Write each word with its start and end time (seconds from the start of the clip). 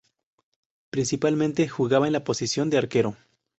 Principalmente 0.89 1.67
jugaba 1.67 2.07
en 2.07 2.13
la 2.13 2.23
posición 2.23 2.71
de 2.71 2.79
arquero. 2.79 3.15